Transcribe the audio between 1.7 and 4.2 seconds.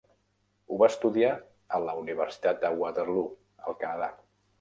a la Universitat de Waterloo, al Canadà.